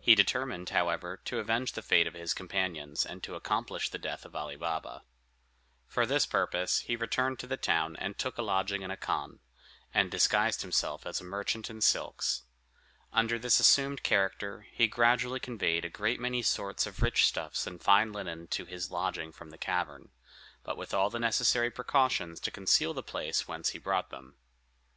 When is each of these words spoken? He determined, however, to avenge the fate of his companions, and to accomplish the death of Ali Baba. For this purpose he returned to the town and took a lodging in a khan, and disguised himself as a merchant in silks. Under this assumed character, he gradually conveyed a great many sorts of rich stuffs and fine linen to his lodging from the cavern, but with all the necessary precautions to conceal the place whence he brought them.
He 0.00 0.16
determined, 0.16 0.70
however, 0.70 1.16
to 1.18 1.38
avenge 1.38 1.74
the 1.74 1.82
fate 1.82 2.08
of 2.08 2.14
his 2.14 2.34
companions, 2.34 3.06
and 3.06 3.22
to 3.22 3.36
accomplish 3.36 3.90
the 3.90 3.96
death 4.00 4.24
of 4.24 4.34
Ali 4.34 4.56
Baba. 4.56 5.04
For 5.86 6.04
this 6.04 6.26
purpose 6.26 6.80
he 6.80 6.96
returned 6.96 7.38
to 7.38 7.46
the 7.46 7.56
town 7.56 7.94
and 7.94 8.18
took 8.18 8.38
a 8.38 8.42
lodging 8.42 8.82
in 8.82 8.90
a 8.90 8.96
khan, 8.96 9.38
and 9.94 10.10
disguised 10.10 10.62
himself 10.62 11.06
as 11.06 11.20
a 11.20 11.24
merchant 11.24 11.70
in 11.70 11.80
silks. 11.80 12.42
Under 13.12 13.38
this 13.38 13.60
assumed 13.60 14.02
character, 14.02 14.66
he 14.72 14.88
gradually 14.88 15.38
conveyed 15.38 15.84
a 15.84 15.88
great 15.88 16.18
many 16.18 16.42
sorts 16.42 16.84
of 16.84 17.00
rich 17.00 17.24
stuffs 17.24 17.64
and 17.64 17.80
fine 17.80 18.12
linen 18.12 18.48
to 18.48 18.64
his 18.64 18.90
lodging 18.90 19.30
from 19.30 19.50
the 19.50 19.58
cavern, 19.58 20.10
but 20.64 20.76
with 20.76 20.92
all 20.92 21.08
the 21.08 21.20
necessary 21.20 21.70
precautions 21.70 22.40
to 22.40 22.50
conceal 22.50 22.92
the 22.92 23.00
place 23.00 23.46
whence 23.46 23.68
he 23.68 23.78
brought 23.78 24.10
them. 24.10 24.34